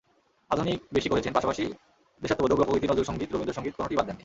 আধুনিক 0.51 0.79
বেশি 0.93 1.09
করেছেন, 1.09 1.33
পাশাপাশি 1.33 1.63
দেশাত্মবোধক, 2.21 2.59
লোকগীতি, 2.59 2.87
নজরুলসংগীত, 2.87 3.29
রবীন্দ্রসংগীত 3.31 3.73
কোনোটিই 3.75 3.97
বাদ 3.97 4.05
দেননি। 4.05 4.19